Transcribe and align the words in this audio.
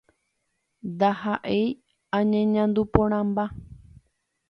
"Ndaha'éi 0.89 1.67
añeñandu 2.17 2.81
porãmba 2.93 3.45